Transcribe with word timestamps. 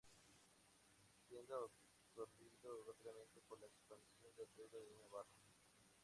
Siendo 1.29 1.71
absorbido 1.93 2.83
rápidamente 2.87 3.39
por 3.47 3.59
la 3.59 3.67
expansión 3.67 4.31
del 4.35 4.47
Reino 4.57 4.79
de 4.79 4.97
Navarra. 4.99 5.39